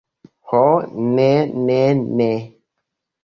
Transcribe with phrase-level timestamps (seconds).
[0.51, 0.61] Ho,
[1.17, 1.27] ne,
[1.67, 1.77] ne,
[2.21, 2.31] ne!